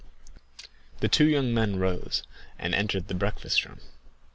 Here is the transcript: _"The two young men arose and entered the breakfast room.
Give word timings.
_"The 0.99 1.07
two 1.07 1.25
young 1.29 1.53
men 1.53 1.75
arose 1.75 2.23
and 2.57 2.73
entered 2.73 3.07
the 3.07 3.13
breakfast 3.13 3.65
room. 3.65 3.81